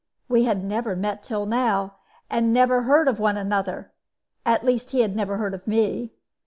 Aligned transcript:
We 0.27 0.45
had 0.45 0.63
never 0.65 0.95
met 0.95 1.21
till 1.23 1.45
now, 1.45 1.97
nor 2.31 2.57
even 2.63 2.83
heard 2.87 3.07
of 3.07 3.19
one 3.19 3.37
another; 3.37 3.91
at 4.47 4.65
least 4.65 4.89
he 4.89 5.01
had 5.01 5.15
never 5.15 5.37
heard 5.37 5.53
of 5.53 5.67
me. 5.67 6.11